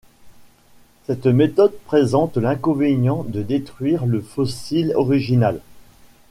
Cette 1.05 1.27
méthode 1.27 1.77
présente 1.85 2.35
l'inconvénient 2.37 3.21
de 3.21 3.43
détruire 3.43 4.07
le 4.07 4.21
fossile 4.21 4.93
original. 4.95 5.61